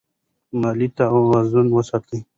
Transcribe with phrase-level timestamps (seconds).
[0.61, 2.19] مالي توازن وساتئ.